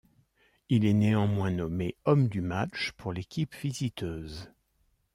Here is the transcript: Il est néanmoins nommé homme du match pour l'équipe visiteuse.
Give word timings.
Il 0.69 0.83
est 0.85 0.95
néanmoins 0.95 1.51
nommé 1.51 1.95
homme 2.05 2.27
du 2.27 2.41
match 2.41 2.91
pour 2.97 3.13
l'équipe 3.13 3.53
visiteuse. 3.61 4.51